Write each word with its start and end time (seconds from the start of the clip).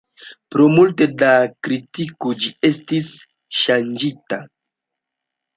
Pro 0.53 0.63
multe 0.77 1.07
da 1.23 1.33
kritiko 1.67 2.33
ĝi 2.45 2.51
estis 2.71 3.13
ŝanĝita. 3.61 4.45